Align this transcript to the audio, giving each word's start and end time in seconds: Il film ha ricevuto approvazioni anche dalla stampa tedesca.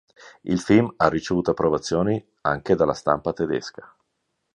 Il 0.41 0.59
film 0.59 0.91
ha 0.97 1.09
ricevuto 1.09 1.51
approvazioni 1.51 2.25
anche 2.41 2.73
dalla 2.73 2.95
stampa 2.95 3.33
tedesca. 3.33 3.95